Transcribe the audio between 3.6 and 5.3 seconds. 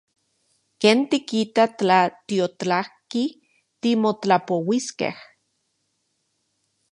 timotlapouiskej?